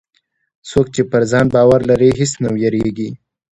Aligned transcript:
څوک 0.69 0.85
چې 0.95 1.01
پر 1.11 1.23
ځان 1.31 1.45
باور 1.53 1.81
لري، 1.89 2.09
هېڅ 2.19 2.31
نه 2.43 2.49
وېرېږي. 2.55 3.09